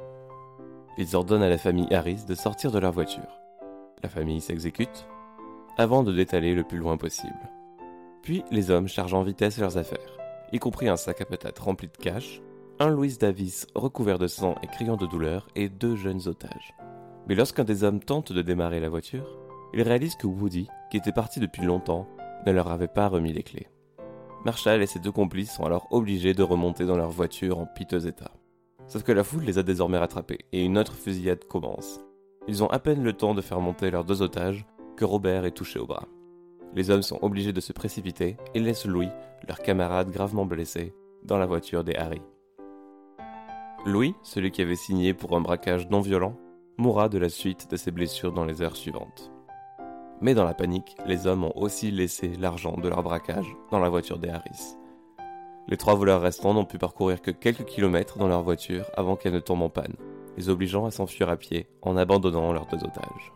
Ils 0.97 1.15
ordonnent 1.15 1.43
à 1.43 1.49
la 1.49 1.57
famille 1.57 1.93
Harris 1.93 2.25
de 2.27 2.35
sortir 2.35 2.71
de 2.71 2.79
leur 2.79 2.91
voiture. 2.91 3.39
La 4.03 4.09
famille 4.09 4.41
s'exécute, 4.41 5.07
avant 5.77 6.03
de 6.03 6.13
détaler 6.13 6.55
le 6.55 6.63
plus 6.63 6.77
loin 6.77 6.97
possible. 6.97 7.49
Puis 8.21 8.43
les 8.51 8.71
hommes 8.71 8.87
chargent 8.87 9.13
en 9.13 9.23
vitesse 9.23 9.59
leurs 9.59 9.77
affaires, 9.77 10.17
y 10.51 10.59
compris 10.59 10.89
un 10.89 10.97
sac 10.97 11.21
à 11.21 11.25
patates 11.25 11.59
rempli 11.59 11.87
de 11.87 11.97
cash, 11.97 12.41
un 12.79 12.89
Louis 12.89 13.17
Davis 13.19 13.67
recouvert 13.73 14.19
de 14.19 14.27
sang 14.27 14.55
et 14.61 14.67
criant 14.67 14.97
de 14.97 15.07
douleur 15.07 15.47
et 15.55 15.69
deux 15.69 15.95
jeunes 15.95 16.27
otages. 16.27 16.75
Mais 17.27 17.35
lorsqu'un 17.35 17.63
des 17.63 17.83
hommes 17.83 17.99
tente 17.99 18.31
de 18.31 18.41
démarrer 18.41 18.79
la 18.79 18.89
voiture, 18.89 19.37
il 19.73 19.81
réalise 19.81 20.15
que 20.15 20.27
Woody, 20.27 20.67
qui 20.89 20.97
était 20.97 21.11
parti 21.11 21.39
depuis 21.39 21.63
longtemps, 21.63 22.07
ne 22.45 22.51
leur 22.51 22.71
avait 22.71 22.87
pas 22.87 23.07
remis 23.07 23.33
les 23.33 23.43
clés. 23.43 23.67
Marshall 24.47 24.81
et 24.81 24.87
ses 24.87 24.99
deux 24.99 25.11
complices 25.11 25.51
sont 25.51 25.65
alors 25.65 25.89
obligés 25.91 26.33
de 26.33 26.41
remonter 26.41 26.85
dans 26.85 26.95
leur 26.95 27.09
voiture 27.09 27.59
en 27.59 27.65
piteux 27.65 28.07
état. 28.07 28.31
Sauf 28.87 29.03
que 29.03 29.11
la 29.11 29.25
foule 29.25 29.43
les 29.43 29.57
a 29.57 29.63
désormais 29.63 29.97
rattrapés 29.97 30.45
et 30.53 30.63
une 30.63 30.77
autre 30.77 30.93
fusillade 30.93 31.43
commence. 31.43 31.99
Ils 32.47 32.63
ont 32.63 32.69
à 32.69 32.79
peine 32.79 33.03
le 33.03 33.11
temps 33.11 33.33
de 33.33 33.41
faire 33.41 33.59
monter 33.59 33.91
leurs 33.91 34.05
deux 34.05 34.21
otages 34.21 34.65
que 34.95 35.03
Robert 35.03 35.43
est 35.43 35.51
touché 35.51 35.79
au 35.79 35.85
bras. 35.85 36.07
Les 36.73 36.89
hommes 36.91 37.01
sont 37.01 37.19
obligés 37.21 37.51
de 37.51 37.59
se 37.59 37.73
précipiter 37.73 38.37
et 38.53 38.61
laissent 38.61 38.85
Louis, 38.85 39.09
leur 39.49 39.59
camarade 39.59 40.11
gravement 40.11 40.45
blessé, 40.45 40.93
dans 41.23 41.37
la 41.37 41.45
voiture 41.45 41.83
des 41.83 41.95
Harry. 41.95 42.21
Louis, 43.85 44.15
celui 44.23 44.51
qui 44.51 44.61
avait 44.61 44.77
signé 44.77 45.13
pour 45.13 45.35
un 45.35 45.41
braquage 45.41 45.89
non 45.89 45.99
violent, 45.99 46.37
mourra 46.77 47.09
de 47.09 47.17
la 47.17 47.27
suite 47.27 47.69
de 47.69 47.75
ses 47.75 47.91
blessures 47.91 48.31
dans 48.31 48.45
les 48.45 48.61
heures 48.61 48.77
suivantes. 48.77 49.29
Mais 50.21 50.33
dans 50.33 50.43
la 50.43 50.53
panique, 50.53 50.95
les 51.05 51.27
hommes 51.27 51.43
ont 51.43 51.55
aussi 51.55 51.91
laissé 51.91 52.29
l'argent 52.35 52.77
de 52.77 52.87
leur 52.89 53.03
braquage 53.03 53.47
dans 53.71 53.79
la 53.79 53.89
voiture 53.89 54.17
des 54.17 54.29
Harris. 54.29 54.75
Les 55.67 55.77
trois 55.77 55.95
voleurs 55.95 56.21
restants 56.21 56.53
n'ont 56.53 56.65
pu 56.65 56.77
parcourir 56.77 57.21
que 57.21 57.31
quelques 57.31 57.65
kilomètres 57.65 58.17
dans 58.17 58.27
leur 58.27 58.41
voiture 58.41 58.85
avant 58.95 59.15
qu'elle 59.15 59.33
ne 59.33 59.39
tombe 59.39 59.61
en 59.61 59.69
panne, 59.69 59.95
les 60.37 60.49
obligeant 60.49 60.85
à 60.85 60.91
s'enfuir 60.91 61.29
à 61.29 61.37
pied 61.37 61.67
en 61.81 61.97
abandonnant 61.97 62.53
leurs 62.53 62.67
deux 62.67 62.83
otages. 62.83 63.33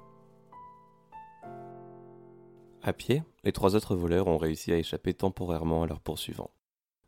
À 2.81 2.93
pied, 2.93 3.21
les 3.43 3.51
trois 3.51 3.75
autres 3.75 3.95
voleurs 3.95 4.27
ont 4.27 4.37
réussi 4.37 4.71
à 4.71 4.77
échapper 4.77 5.13
temporairement 5.13 5.83
à 5.83 5.87
leurs 5.87 5.99
poursuivants, 5.99 6.51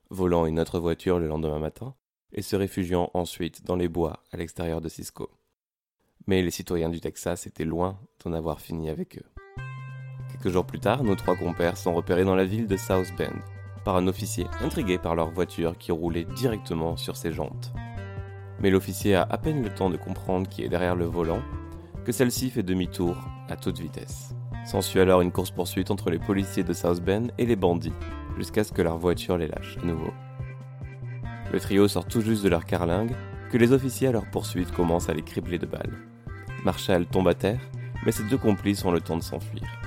volant 0.09 0.45
une 0.45 0.59
autre 0.59 0.79
voiture 0.79 1.17
le 1.17 1.27
lendemain 1.27 1.59
matin 1.59 1.95
et 2.31 2.41
se 2.41 2.55
réfugiant 2.55 3.09
ensuite 3.13 3.65
dans 3.65 3.75
les 3.75 3.87
bois 3.87 4.19
à 4.31 4.37
l'extérieur 4.37 4.81
de 4.81 4.89
Cisco 4.89 5.29
mais 6.27 6.41
les 6.41 6.51
citoyens 6.51 6.89
du 6.89 7.01
Texas 7.01 7.47
étaient 7.47 7.65
loin 7.65 7.99
d'en 8.23 8.33
avoir 8.33 8.61
fini 8.61 8.89
avec 8.89 9.17
eux. 9.17 9.32
Quelques 10.43 10.55
jours 10.55 10.65
plus 10.65 10.81
tard, 10.81 11.05
nos 11.05 11.15
trois 11.15 11.37
compères 11.37 11.77
sont 11.77 11.93
repérés 11.93 12.25
dans 12.25 12.35
la 12.35 12.43
ville 12.43 12.67
de 12.67 12.75
South 12.75 13.13
Bend 13.17 13.39
par 13.85 13.95
un 13.95 14.07
officier 14.07 14.45
intrigué 14.59 14.97
par 14.97 15.15
leur 15.15 15.31
voiture 15.31 15.77
qui 15.77 15.93
roulait 15.93 16.25
directement 16.25 16.97
sur 16.97 17.15
ses 17.15 17.31
jantes. 17.31 17.71
Mais 18.59 18.69
l'officier 18.69 19.15
a 19.15 19.21
à 19.21 19.37
peine 19.37 19.63
le 19.63 19.69
temps 19.69 19.89
de 19.89 19.95
comprendre 19.95 20.49
qui 20.49 20.61
est 20.61 20.67
derrière 20.67 20.97
le 20.97 21.05
volant 21.05 21.41
que 22.03 22.11
celle-ci 22.11 22.49
fait 22.49 22.61
demi-tour 22.61 23.15
à 23.47 23.55
toute 23.55 23.79
vitesse. 23.79 24.35
S'ensuit 24.65 24.99
alors 24.99 25.21
une 25.21 25.31
course-poursuite 25.31 25.91
entre 25.91 26.09
les 26.09 26.19
policiers 26.19 26.65
de 26.65 26.73
South 26.73 27.01
Bend 27.01 27.27
et 27.37 27.45
les 27.45 27.55
bandits, 27.55 27.93
jusqu'à 28.37 28.65
ce 28.65 28.73
que 28.73 28.81
leur 28.81 28.97
voiture 28.97 29.37
les 29.37 29.47
lâche 29.47 29.77
à 29.81 29.85
nouveau. 29.85 30.11
Le 31.53 31.59
trio 31.61 31.87
sort 31.87 32.05
tout 32.05 32.19
juste 32.19 32.43
de 32.43 32.49
leur 32.49 32.65
carlingue 32.65 33.15
que 33.49 33.57
les 33.57 33.71
officiers 33.71 34.09
à 34.09 34.11
leur 34.11 34.29
poursuite 34.29 34.73
commencent 34.73 35.07
à 35.07 35.13
les 35.13 35.23
cribler 35.23 35.57
de 35.57 35.67
balles. 35.67 35.99
Marshall 36.65 37.05
tombe 37.05 37.29
à 37.29 37.33
terre, 37.33 37.61
mais 38.05 38.11
ses 38.11 38.23
deux 38.23 38.37
complices 38.37 38.83
ont 38.83 38.91
le 38.91 38.99
temps 38.99 39.15
de 39.17 39.23
s'enfuir. 39.23 39.82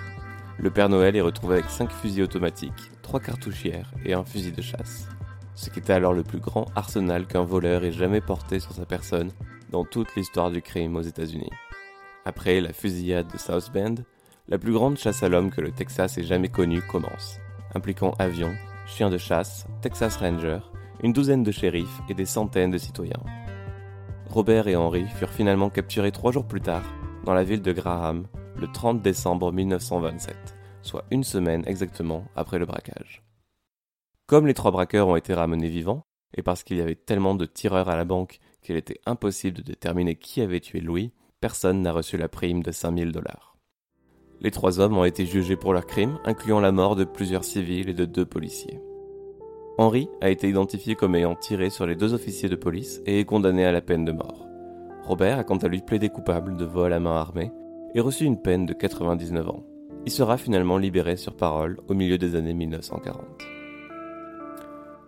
Le 0.59 0.71
Père 0.71 0.89
Noël 0.89 1.17
est 1.17 1.21
retrouvé 1.21 1.57
avec 1.57 1.71
cinq 1.71 1.91
fusils 1.91 2.23
automatiques, 2.23 2.91
trois 3.03 3.21
cartouchières 3.21 3.93
et 4.07 4.15
un 4.15 4.25
fusil 4.25 4.53
de 4.53 4.63
chasse. 4.63 5.07
Ce 5.55 5.69
qui 5.69 5.81
était 5.81 5.93
alors 5.93 6.15
le 6.15 6.23
plus 6.23 6.39
grand 6.39 6.67
arsenal 6.75 7.27
qu'un 7.27 7.43
voleur 7.43 7.85
ait 7.85 7.93
jamais 7.93 8.23
porté 8.23 8.59
sur 8.59 8.73
sa 8.73 8.87
personne 8.87 9.33
dans 9.71 9.85
toute 9.85 10.15
l'histoire 10.17 10.51
du 10.51 10.63
crime 10.63 10.97
aux 10.97 11.03
États-Unis. 11.03 11.51
Après 12.25 12.61
la 12.63 12.73
fusillade 12.73 13.31
de 13.31 13.39
South 13.39 13.71
Bend, 13.73 13.97
la 14.49 14.59
plus 14.59 14.73
grande 14.73 14.97
chasse 14.97 15.23
à 15.23 15.29
l'homme 15.29 15.51
que 15.51 15.61
le 15.61 15.73
Texas 15.73 16.17
ait 16.17 16.25
jamais 16.25 16.49
connue 16.49 16.81
commence, 16.83 17.39
impliquant 17.75 18.15
avions, 18.19 18.55
chiens 18.87 19.11
de 19.11 19.19
chasse, 19.19 19.67
Texas 19.83 20.17
Rangers, 20.17 20.61
une 21.03 21.13
douzaine 21.13 21.43
de 21.43 21.53
shérifs 21.53 22.01
et 22.09 22.15
des 22.15 22.25
centaines 22.25 22.71
de 22.71 22.79
citoyens. 22.79 23.23
Robert 24.31 24.69
et 24.69 24.77
Henry 24.77 25.07
furent 25.07 25.31
finalement 25.31 25.69
capturés 25.69 26.13
trois 26.13 26.33
jours 26.33 26.47
plus 26.47 26.63
tard 26.63 26.85
dans 27.25 27.35
la 27.35 27.45
ville 27.45 27.63
de 27.63 27.73
Graham 27.73 28.27
le 28.59 28.67
30 28.73 29.03
décembre 29.03 29.53
1927, 29.53 30.35
soit 30.83 31.05
une 31.11 31.25
semaine 31.25 31.63
exactement 31.67 32.25
après 32.35 32.59
le 32.59 32.65
braquage. 32.65 33.23
Comme 34.27 34.47
les 34.47 34.55
trois 34.55 34.71
braqueurs 34.71 35.09
ont 35.09 35.17
été 35.17 35.35
ramenés 35.35 35.69
vivants, 35.69 36.07
et 36.35 36.43
parce 36.43 36.63
qu'il 36.63 36.79
y 36.79 36.81
avait 36.81 36.95
tellement 36.95 37.35
de 37.35 37.45
tireurs 37.45 37.89
à 37.89 37.97
la 37.97 38.05
banque 38.05 38.39
qu'il 38.63 38.77
était 38.77 39.01
impossible 39.05 39.59
de 39.59 39.63
déterminer 39.63 40.17
qui 40.17 40.41
avait 40.41 40.61
tué 40.61 40.81
Louis, 40.81 41.13
personne 41.41 41.83
n'a 41.83 41.93
reçu 41.93 42.17
la 42.17 42.29
prime 42.29 42.63
de 42.63 42.73
5000 42.73 43.13
dollars. 43.13 43.57
Les 44.41 44.51
trois 44.51 44.81
hommes 44.81 44.97
ont 44.97 45.05
été 45.05 45.27
jugés 45.27 45.57
pour 45.57 45.73
leurs 45.73 45.87
crimes, 45.87 46.19
incluant 46.25 46.61
la 46.61 46.73
mort 46.73 46.97
de 46.97 47.05
plusieurs 47.05 47.45
civils 47.45 47.89
et 47.89 47.95
de 47.95 48.05
deux 48.05 48.27
policiers. 48.27 48.81
Henry 49.79 50.09
a 50.23 50.31
été 50.31 50.49
identifié 50.49 50.95
comme 50.95 51.15
ayant 51.15 51.35
tiré 51.35 51.69
sur 51.69 51.87
les 51.87 51.95
deux 51.95 52.15
officiers 52.15 52.49
de 52.49 52.57
police 52.57 53.03
et 53.05 53.21
est 53.21 53.25
condamné 53.27 53.67
à 53.67 53.73
la 53.73 53.83
peine 53.83 54.07
de 54.07 54.13
mort. 54.13 54.47
Robert 55.05 55.39
a 55.39 55.45
quant 55.45 55.59
à 55.59 55.69
lui 55.69 55.83
plaidé 55.83 56.09
coupable 56.09 56.57
de 56.57 56.65
vol 56.65 56.93
à 56.93 57.01
main 57.01 57.17
armée 57.17 57.53
et 57.97 58.01
reçu 58.01 58.25
une 58.25 58.37
peine 58.37 58.67
de 58.67 58.75
99 58.75 59.49
ans. 59.49 59.65
Il 60.05 60.13
sera 60.13 60.37
finalement 60.37 60.77
libéré 60.77 61.17
sur 61.17 61.35
parole 61.35 61.79
au 61.89 61.95
milieu 61.95 62.19
des 62.19 62.35
années 62.37 62.53
1940. 62.53 63.25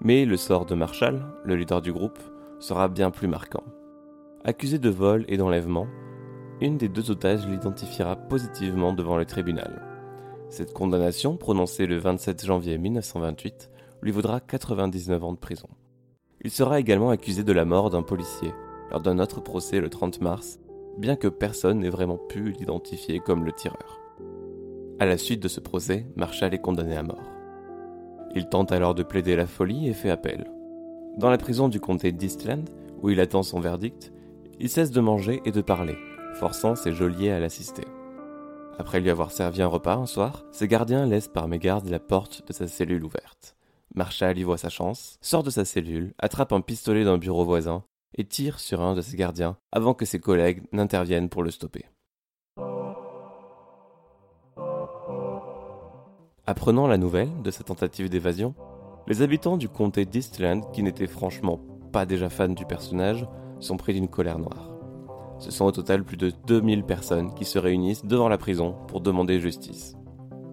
Mais 0.00 0.24
le 0.24 0.38
sort 0.38 0.64
de 0.64 0.74
Marshall, 0.74 1.20
le 1.44 1.54
leader 1.54 1.82
du 1.82 1.92
groupe, 1.92 2.18
sera 2.60 2.88
bien 2.88 3.10
plus 3.10 3.28
marquant. 3.28 3.62
Accusé 4.42 4.78
de 4.78 4.88
vol 4.88 5.26
et 5.28 5.36
d'enlèvement, 5.36 5.86
une 6.62 6.78
des 6.78 6.88
deux 6.88 7.10
otages 7.10 7.46
l'identifiera 7.46 8.16
positivement 8.16 8.94
devant 8.94 9.18
le 9.18 9.26
tribunal. 9.26 9.82
Cette 10.48 10.72
condamnation, 10.72 11.36
prononcée 11.36 11.84
le 11.84 11.98
27 11.98 12.46
janvier 12.46 12.78
1928, 12.78 13.70
lui 14.00 14.12
vaudra 14.12 14.40
99 14.40 15.24
ans 15.24 15.32
de 15.34 15.38
prison. 15.38 15.68
Il 16.40 16.50
sera 16.50 16.80
également 16.80 17.10
accusé 17.10 17.44
de 17.44 17.52
la 17.52 17.66
mort 17.66 17.90
d'un 17.90 18.02
policier 18.02 18.54
lors 18.90 19.02
d'un 19.02 19.18
autre 19.18 19.42
procès 19.42 19.78
le 19.78 19.90
30 19.90 20.22
mars, 20.22 20.58
bien 20.98 21.16
que 21.16 21.28
personne 21.28 21.80
n'ait 21.80 21.88
vraiment 21.88 22.18
pu 22.18 22.50
l'identifier 22.50 23.20
comme 23.20 23.44
le 23.44 23.52
tireur. 23.52 24.00
À 24.98 25.06
la 25.06 25.16
suite 25.16 25.42
de 25.42 25.48
ce 25.48 25.60
procès, 25.60 26.06
Marshall 26.16 26.54
est 26.54 26.60
condamné 26.60 26.96
à 26.96 27.02
mort. 27.02 27.22
Il 28.34 28.48
tente 28.48 28.72
alors 28.72 28.94
de 28.94 29.04
plaider 29.04 29.36
la 29.36 29.46
folie 29.46 29.88
et 29.88 29.94
fait 29.94 30.10
appel. 30.10 30.50
Dans 31.16 31.30
la 31.30 31.38
prison 31.38 31.68
du 31.68 31.80
comté 31.80 32.12
d'Eastland, 32.12 32.68
où 33.02 33.10
il 33.10 33.20
attend 33.20 33.42
son 33.42 33.60
verdict, 33.60 34.12
il 34.58 34.68
cesse 34.68 34.90
de 34.90 35.00
manger 35.00 35.40
et 35.44 35.52
de 35.52 35.60
parler, 35.60 35.96
forçant 36.34 36.74
ses 36.74 36.92
geôliers 36.92 37.30
à 37.30 37.38
l'assister. 37.38 37.84
Après 38.78 39.00
lui 39.00 39.10
avoir 39.10 39.30
servi 39.30 39.62
un 39.62 39.66
repas 39.68 39.96
un 39.96 40.06
soir, 40.06 40.44
ses 40.50 40.68
gardiens 40.68 41.06
laissent 41.06 41.28
par 41.28 41.48
mégarde 41.48 41.88
la 41.88 42.00
porte 42.00 42.46
de 42.46 42.52
sa 42.52 42.66
cellule 42.66 43.04
ouverte. 43.04 43.56
Marshall 43.94 44.38
y 44.38 44.42
voit 44.42 44.58
sa 44.58 44.68
chance, 44.68 45.18
sort 45.20 45.42
de 45.42 45.50
sa 45.50 45.64
cellule, 45.64 46.12
attrape 46.18 46.52
un 46.52 46.60
pistolet 46.60 47.04
d'un 47.04 47.18
bureau 47.18 47.44
voisin 47.44 47.84
et 48.14 48.24
tire 48.24 48.58
sur 48.58 48.80
un 48.80 48.94
de 48.94 49.00
ses 49.00 49.16
gardiens 49.16 49.56
avant 49.72 49.94
que 49.94 50.04
ses 50.04 50.18
collègues 50.18 50.62
n'interviennent 50.72 51.28
pour 51.28 51.42
le 51.42 51.50
stopper. 51.50 51.86
Apprenant 56.46 56.86
la 56.86 56.96
nouvelle 56.96 57.42
de 57.42 57.50
sa 57.50 57.62
tentative 57.62 58.08
d'évasion, 58.08 58.54
les 59.06 59.22
habitants 59.22 59.56
du 59.56 59.68
comté 59.68 60.04
d'Eastland, 60.04 60.70
qui 60.72 60.82
n'étaient 60.82 61.06
franchement 61.06 61.60
pas 61.92 62.06
déjà 62.06 62.28
fans 62.30 62.48
du 62.48 62.64
personnage, 62.64 63.26
sont 63.60 63.76
pris 63.76 63.92
d'une 63.92 64.08
colère 64.08 64.38
noire. 64.38 64.70
Ce 65.38 65.50
sont 65.50 65.66
au 65.66 65.72
total 65.72 66.04
plus 66.04 66.16
de 66.16 66.32
2000 66.46 66.84
personnes 66.84 67.34
qui 67.34 67.44
se 67.44 67.58
réunissent 67.58 68.04
devant 68.04 68.28
la 68.28 68.38
prison 68.38 68.76
pour 68.88 69.00
demander 69.00 69.40
justice. 69.40 69.94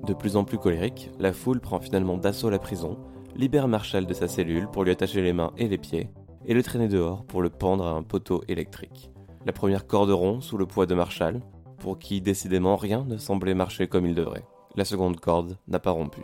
De 0.06 0.14
plus 0.14 0.36
en 0.36 0.44
plus 0.44 0.58
colérique, 0.58 1.12
la 1.18 1.34
foule 1.34 1.60
prend 1.60 1.80
finalement 1.80 2.18
d'assaut 2.18 2.50
la 2.50 2.60
prison, 2.60 2.98
libère 3.36 3.68
Marshall 3.68 4.06
de 4.06 4.14
sa 4.14 4.28
cellule 4.28 4.68
pour 4.68 4.84
lui 4.84 4.92
attacher 4.92 5.22
les 5.22 5.34
mains 5.34 5.54
et 5.58 5.68
les 5.68 5.78
pieds, 5.78 6.10
et 6.48 6.54
le 6.54 6.64
traîner 6.64 6.88
dehors 6.88 7.25
pour 7.25 7.42
le 7.42 7.50
pendre 7.50 7.86
à 7.86 7.92
un 7.92 8.04
poteau 8.04 8.44
électrique. 8.48 9.12
La 9.46 9.54
première 9.54 9.88
corde 9.88 10.12
rompt 10.12 10.42
sous 10.42 10.58
le 10.58 10.66
poids 10.66 10.86
de 10.86 10.96
Marshall, 10.96 11.42
pour 11.78 12.00
qui 12.00 12.22
décidément 12.22 12.75
rien 12.75 13.06
ne 13.06 13.18
semblait 13.18 13.54
marcher 13.54 13.88
comme 13.88 14.06
il 14.06 14.16
devrait. 14.16 14.46
La 14.75 14.86
seconde 14.86 15.20
corde 15.20 15.58
n'a 15.68 15.80
pas 15.80 15.92
rompu. 15.92 16.24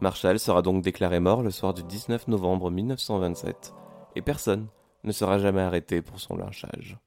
Marshall 0.00 0.38
sera 0.38 0.62
donc 0.62 0.82
déclaré 0.82 1.20
mort 1.20 1.42
le 1.42 1.50
soir 1.50 1.74
du 1.74 1.82
19 1.82 2.28
novembre 2.28 2.70
1927, 2.70 3.74
et 4.16 4.22
personne 4.22 4.68
ne 5.04 5.12
sera 5.12 5.38
jamais 5.38 5.60
arrêté 5.60 6.02
pour 6.02 6.20
son 6.20 6.36
lynchage. 6.36 6.98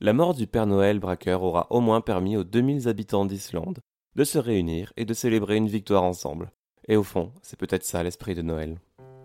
La 0.00 0.12
mort 0.12 0.34
du 0.34 0.46
Père 0.46 0.66
Noël 0.66 0.98
braqueur 0.98 1.42
aura 1.42 1.66
au 1.70 1.80
moins 1.80 2.00
permis 2.00 2.36
aux 2.36 2.44
2000 2.44 2.88
habitants 2.88 3.26
d'Islande 3.26 3.80
de 4.16 4.24
se 4.24 4.38
réunir 4.38 4.92
et 4.96 5.04
de 5.04 5.14
célébrer 5.14 5.56
une 5.56 5.68
victoire 5.68 6.02
ensemble. 6.02 6.50
Et 6.88 6.96
au 6.96 7.02
fond, 7.02 7.32
c'est 7.42 7.58
peut-être 7.58 7.84
ça 7.84 8.02
l'esprit 8.02 8.34
de 8.34 8.42
Noël. 8.42 8.78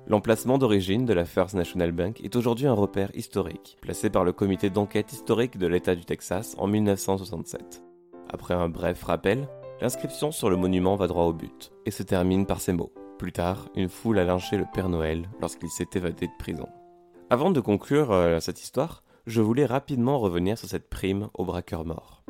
L'emplacement 0.07 0.59
d'origine 0.59 1.05
de 1.05 1.13
la 1.13 1.25
First 1.25 1.55
National 1.55 1.91
Bank 1.91 2.21
est 2.24 2.35
aujourd'hui 2.35 2.67
un 2.67 2.74
repère 2.74 3.09
historique, 3.15 3.79
placé 3.81 4.12
par 4.12 4.24
le 4.24 4.33
comité 4.33 4.69
d'enquête 4.69 5.12
historique 5.12 5.57
de 5.57 5.65
l'État 5.65 5.95
du 5.95 6.05
Texas 6.05 6.55
en 6.59 6.67
1967. 6.67 7.81
Après 8.29 8.53
un 8.53 8.69
bref 8.69 9.03
rappel, 9.03 9.47
l'inscription 9.81 10.31
sur 10.31 10.51
le 10.51 10.57
monument 10.57 10.95
va 10.95 11.07
droit 11.07 11.24
au 11.24 11.33
but, 11.33 11.71
et 11.88 11.91
se 11.91 12.03
termine 12.03 12.45
par 12.45 12.62
ces 12.62 12.71
mots. 12.71 12.93
Plus 13.17 13.31
tard, 13.31 13.67
une 13.75 13.89
foule 13.89 14.19
a 14.19 14.25
lynché 14.25 14.57
le 14.57 14.67
Père 14.71 14.89
Noël 14.89 15.27
lorsqu'il 15.41 15.69
s'est 15.69 15.89
évadé 15.95 16.27
de 16.27 16.38
prison. 16.38 16.67
Avant 17.31 17.50
de 17.50 17.59
conclure 17.59 18.12
euh, 18.12 18.39
cette 18.39 18.62
histoire, 18.62 19.03
je 19.25 19.41
voulais 19.41 19.65
rapidement 19.65 20.19
revenir 20.19 20.59
sur 20.59 20.69
cette 20.69 20.88
prime 20.88 21.29
au 21.33 21.45
braqueur 21.45 21.83
mort. 21.83 22.24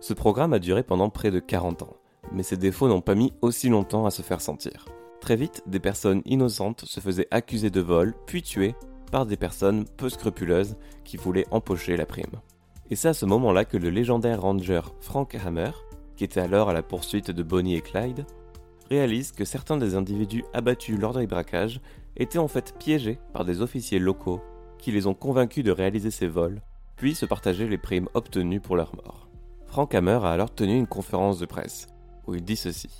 Ce 0.00 0.14
programme 0.14 0.54
a 0.54 0.58
duré 0.58 0.82
pendant 0.82 1.10
près 1.10 1.30
de 1.30 1.40
40 1.40 1.82
ans, 1.82 1.96
mais 2.32 2.42
ses 2.42 2.56
défauts 2.56 2.88
n'ont 2.88 3.00
pas 3.00 3.14
mis 3.14 3.32
aussi 3.42 3.68
longtemps 3.68 4.06
à 4.06 4.10
se 4.10 4.22
faire 4.22 4.40
sentir. 4.40 4.86
Très 5.20 5.36
vite, 5.36 5.62
des 5.66 5.80
personnes 5.80 6.22
innocentes 6.26 6.84
se 6.84 7.00
faisaient 7.00 7.28
accuser 7.30 7.70
de 7.70 7.80
vol, 7.80 8.14
puis 8.26 8.42
tuer 8.42 8.74
par 9.10 9.26
des 9.26 9.36
personnes 9.36 9.84
peu 9.96 10.08
scrupuleuses 10.08 10.76
qui 11.04 11.16
voulaient 11.16 11.46
empocher 11.50 11.96
la 11.96 12.06
prime. 12.06 12.40
Et 12.90 12.96
c'est 12.96 13.08
à 13.08 13.14
ce 13.14 13.26
moment-là 13.26 13.64
que 13.64 13.76
le 13.76 13.90
légendaire 13.90 14.42
ranger 14.42 14.82
Frank 15.00 15.34
Hammer, 15.34 15.70
qui 16.16 16.24
était 16.24 16.40
alors 16.40 16.68
à 16.68 16.72
la 16.72 16.82
poursuite 16.82 17.30
de 17.30 17.42
Bonnie 17.42 17.76
et 17.76 17.80
Clyde, 17.80 18.26
réalise 18.90 19.32
que 19.32 19.44
certains 19.44 19.76
des 19.76 19.94
individus 19.94 20.44
abattus 20.52 20.98
lors 20.98 21.14
des 21.14 21.26
braquages 21.26 21.80
étaient 22.16 22.38
en 22.38 22.48
fait 22.48 22.74
piégés 22.78 23.18
par 23.32 23.44
des 23.44 23.62
officiers 23.62 23.98
locaux 23.98 24.40
qui 24.78 24.92
les 24.92 25.06
ont 25.06 25.14
convaincus 25.14 25.64
de 25.64 25.70
réaliser 25.70 26.10
ces 26.10 26.28
vols, 26.28 26.60
puis 26.96 27.14
se 27.14 27.24
partager 27.26 27.66
les 27.66 27.78
primes 27.78 28.08
obtenues 28.14 28.60
pour 28.60 28.76
leur 28.76 28.94
mort. 28.94 29.28
Frank 29.66 29.94
Hammer 29.94 30.20
a 30.22 30.30
alors 30.30 30.54
tenu 30.54 30.76
une 30.76 30.86
conférence 30.86 31.38
de 31.38 31.46
presse, 31.46 31.88
où 32.26 32.34
il 32.34 32.44
dit 32.44 32.56
ceci. 32.56 32.90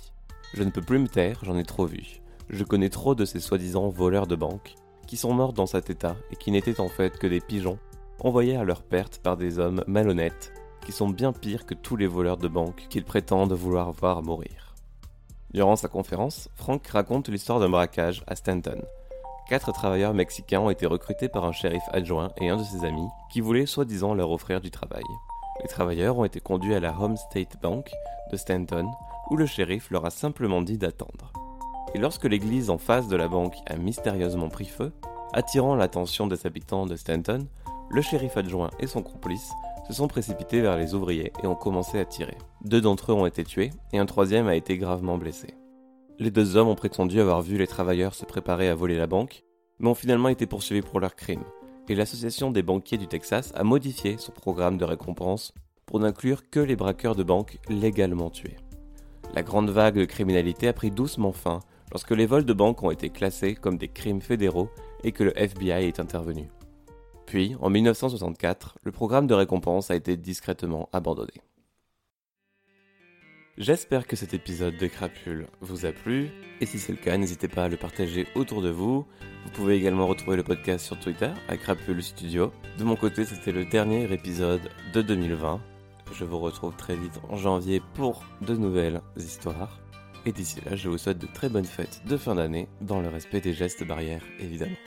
Je 0.53 0.63
ne 0.63 0.69
peux 0.69 0.81
plus 0.81 0.99
me 0.99 1.07
taire, 1.07 1.39
j'en 1.43 1.57
ai 1.57 1.63
trop 1.63 1.85
vu. 1.85 2.21
Je 2.49 2.63
connais 2.63 2.89
trop 2.89 3.15
de 3.15 3.25
ces 3.25 3.39
soi-disant 3.39 3.89
voleurs 3.89 4.27
de 4.27 4.35
banque, 4.35 4.75
qui 5.07 5.17
sont 5.17 5.33
morts 5.33 5.53
dans 5.53 5.65
cet 5.65 5.89
état 5.89 6.15
et 6.31 6.35
qui 6.35 6.51
n'étaient 6.51 6.79
en 6.79 6.89
fait 6.89 7.17
que 7.17 7.27
des 7.27 7.41
pigeons, 7.41 7.79
envoyés 8.19 8.55
à 8.55 8.63
leur 8.63 8.83
perte 8.83 9.19
par 9.19 9.37
des 9.37 9.59
hommes 9.59 9.83
malhonnêtes, 9.87 10.53
qui 10.85 10.91
sont 10.91 11.09
bien 11.09 11.33
pires 11.33 11.65
que 11.65 11.73
tous 11.73 11.95
les 11.95 12.07
voleurs 12.07 12.37
de 12.37 12.47
banque 12.47 12.85
qu'ils 12.89 13.05
prétendent 13.05 13.53
vouloir 13.53 13.91
voir 13.91 14.21
mourir. 14.21 14.75
Durant 15.51 15.75
sa 15.75 15.87
conférence, 15.87 16.49
Frank 16.55 16.85
raconte 16.87 17.29
l'histoire 17.29 17.59
d'un 17.59 17.69
braquage 17.69 18.23
à 18.27 18.35
Stanton. 18.35 18.81
Quatre 19.47 19.71
travailleurs 19.71 20.13
mexicains 20.13 20.59
ont 20.59 20.69
été 20.69 20.85
recrutés 20.85 21.29
par 21.29 21.45
un 21.45 21.51
shérif 21.51 21.83
adjoint 21.91 22.31
et 22.37 22.49
un 22.49 22.57
de 22.57 22.63
ses 22.63 22.83
amis 22.83 23.07
qui 23.31 23.41
voulaient 23.41 23.65
soi-disant 23.65 24.13
leur 24.13 24.31
offrir 24.31 24.59
du 24.59 24.71
travail. 24.71 25.03
Les 25.61 25.67
travailleurs 25.67 26.17
ont 26.17 26.25
été 26.25 26.39
conduits 26.39 26.75
à 26.75 26.79
la 26.79 26.99
Home 26.99 27.15
State 27.15 27.57
Bank 27.61 27.91
de 28.31 28.37
Stanton 28.37 28.91
où 29.29 29.35
le 29.35 29.45
shérif 29.45 29.89
leur 29.91 30.05
a 30.05 30.09
simplement 30.09 30.61
dit 30.61 30.77
d'attendre. 30.77 31.33
Et 31.93 31.97
lorsque 31.97 32.25
l'église 32.25 32.69
en 32.69 32.77
face 32.77 33.07
de 33.07 33.15
la 33.15 33.27
banque 33.27 33.55
a 33.67 33.77
mystérieusement 33.77 34.49
pris 34.49 34.65
feu, 34.65 34.91
attirant 35.33 35.75
l'attention 35.75 36.27
des 36.27 36.45
habitants 36.45 36.85
de 36.85 36.95
Stanton, 36.95 37.47
le 37.89 38.01
shérif 38.01 38.37
adjoint 38.37 38.69
et 38.79 38.87
son 38.87 39.01
complice 39.01 39.51
se 39.87 39.93
sont 39.93 40.07
précipités 40.07 40.61
vers 40.61 40.77
les 40.77 40.93
ouvriers 40.93 41.31
et 41.43 41.47
ont 41.47 41.55
commencé 41.55 41.99
à 41.99 42.05
tirer. 42.05 42.37
Deux 42.63 42.81
d'entre 42.81 43.11
eux 43.11 43.15
ont 43.15 43.25
été 43.25 43.43
tués 43.43 43.71
et 43.93 43.99
un 43.99 44.05
troisième 44.05 44.47
a 44.47 44.55
été 44.55 44.77
gravement 44.77 45.17
blessé. 45.17 45.53
Les 46.17 46.31
deux 46.31 46.55
hommes 46.55 46.69
ont 46.69 46.75
prétendu 46.75 47.19
avoir 47.19 47.41
vu 47.41 47.57
les 47.57 47.67
travailleurs 47.67 48.15
se 48.15 48.25
préparer 48.25 48.69
à 48.69 48.75
voler 48.75 48.97
la 48.97 49.07
banque, 49.07 49.43
mais 49.79 49.89
ont 49.89 49.95
finalement 49.95 50.29
été 50.29 50.45
poursuivis 50.45 50.81
pour 50.81 50.99
leur 50.99 51.15
crime, 51.15 51.43
et 51.89 51.95
l'Association 51.95 52.51
des 52.51 52.63
banquiers 52.63 52.97
du 52.97 53.07
Texas 53.07 53.51
a 53.55 53.63
modifié 53.63 54.17
son 54.17 54.31
programme 54.31 54.77
de 54.77 54.85
récompense 54.85 55.53
pour 55.85 55.99
n'inclure 55.99 56.49
que 56.49 56.59
les 56.59 56.75
braqueurs 56.75 57.15
de 57.15 57.23
banques 57.23 57.59
légalement 57.69 58.29
tués. 58.29 58.55
La 59.35 59.43
grande 59.43 59.69
vague 59.69 59.99
de 59.99 60.05
criminalité 60.05 60.69
a 60.69 60.73
pris 60.73 60.91
doucement 60.91 61.33
fin 61.33 61.59
lorsque 61.91 62.11
les 62.11 62.25
vols 62.25 62.45
de 62.45 62.53
banques 62.53 62.81
ont 62.83 62.91
été 62.91 63.09
classés 63.09 63.53
comme 63.53 63.77
des 63.77 63.89
crimes 63.89 64.21
fédéraux 64.21 64.69
et 65.03 65.11
que 65.11 65.25
le 65.25 65.37
FBI 65.37 65.87
est 65.87 65.99
intervenu. 65.99 66.49
Puis, 67.25 67.57
en 67.59 67.69
1964, 67.69 68.77
le 68.83 68.93
programme 68.93 69.27
de 69.27 69.33
récompense 69.33 69.91
a 69.91 69.95
été 69.95 70.15
discrètement 70.15 70.87
abandonné. 70.93 71.33
J'espère 73.57 74.07
que 74.07 74.15
cet 74.15 74.33
épisode 74.33 74.77
de 74.77 74.87
Crapule 74.87 75.47
vous 75.59 75.85
a 75.85 75.91
plu, 75.91 76.29
et 76.61 76.65
si 76.65 76.79
c'est 76.79 76.93
le 76.93 76.97
cas, 76.97 77.17
n'hésitez 77.17 77.49
pas 77.49 77.65
à 77.65 77.69
le 77.69 77.77
partager 77.77 78.27
autour 78.35 78.61
de 78.61 78.69
vous. 78.69 79.05
Vous 79.43 79.51
pouvez 79.51 79.75
également 79.75 80.07
retrouver 80.07 80.37
le 80.37 80.43
podcast 80.43 80.85
sur 80.85 80.97
Twitter, 80.99 81.31
à 81.49 81.57
Crapule 81.57 82.01
Studio. 82.01 82.53
De 82.77 82.85
mon 82.85 82.95
côté, 82.95 83.25
c'était 83.25 83.51
le 83.51 83.65
dernier 83.65 84.11
épisode 84.13 84.69
de 84.93 85.01
2020. 85.01 85.61
Je 86.17 86.23
vous 86.23 86.39
retrouve 86.39 86.73
très 86.75 86.95
vite 86.95 87.19
en 87.29 87.35
janvier 87.35 87.81
pour 87.93 88.23
de 88.41 88.55
nouvelles 88.55 89.01
histoires. 89.17 89.79
Et 90.25 90.31
d'ici 90.31 90.61
là, 90.65 90.75
je 90.75 90.87
vous 90.87 90.97
souhaite 90.97 91.19
de 91.19 91.27
très 91.27 91.49
bonnes 91.49 91.65
fêtes 91.65 92.01
de 92.07 92.15
fin 92.15 92.35
d'année, 92.35 92.69
dans 92.81 93.01
le 93.01 93.09
respect 93.09 93.41
des 93.41 93.53
gestes 93.53 93.85
barrières, 93.85 94.23
évidemment. 94.39 94.77